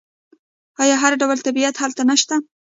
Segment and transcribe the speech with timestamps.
[0.83, 2.35] آیا هر ډول طبیعت هلته نشته؟